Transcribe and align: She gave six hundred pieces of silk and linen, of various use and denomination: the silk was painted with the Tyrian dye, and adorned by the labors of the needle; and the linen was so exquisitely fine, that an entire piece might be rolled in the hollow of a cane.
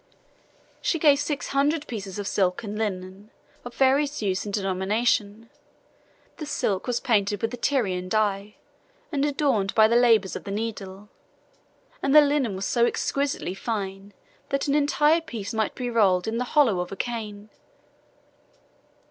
She 0.81 0.97
gave 0.97 1.19
six 1.19 1.49
hundred 1.49 1.85
pieces 1.85 2.17
of 2.17 2.27
silk 2.27 2.63
and 2.63 2.75
linen, 2.75 3.29
of 3.63 3.75
various 3.75 4.19
use 4.19 4.45
and 4.45 4.51
denomination: 4.51 5.51
the 6.37 6.47
silk 6.47 6.87
was 6.87 6.99
painted 6.99 7.39
with 7.39 7.51
the 7.51 7.57
Tyrian 7.57 8.09
dye, 8.09 8.55
and 9.11 9.23
adorned 9.23 9.75
by 9.75 9.87
the 9.87 9.95
labors 9.95 10.35
of 10.35 10.43
the 10.43 10.49
needle; 10.49 11.09
and 12.01 12.15
the 12.15 12.21
linen 12.21 12.55
was 12.55 12.65
so 12.65 12.87
exquisitely 12.87 13.53
fine, 13.53 14.11
that 14.49 14.67
an 14.67 14.73
entire 14.73 15.21
piece 15.21 15.53
might 15.53 15.75
be 15.75 15.87
rolled 15.91 16.27
in 16.27 16.39
the 16.39 16.45
hollow 16.57 16.79
of 16.79 16.91
a 16.91 16.95
cane. 16.95 17.51